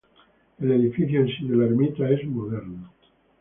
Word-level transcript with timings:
El 0.59 0.71
edificio 0.71 1.19
en 1.19 1.27
sí 1.27 1.47
de 1.47 1.55
la 1.57 1.65
ermita 1.65 2.09
es 2.09 2.25
moderno. 2.25 2.89